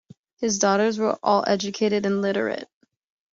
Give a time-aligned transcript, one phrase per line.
[0.39, 2.67] His daughters were all educated and literate.